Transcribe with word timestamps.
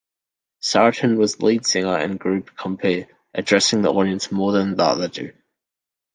Sartin 0.63 1.15
was 1.15 1.43
lead 1.43 1.63
singer 1.63 1.95
and 1.95 2.17
group-compere, 2.19 3.07
addressing 3.35 3.83
the 3.83 3.93
audience 3.93 4.31
more 4.31 4.51
than 4.51 4.75
the 4.75 4.81
other 4.83 5.07
two. 5.09 5.31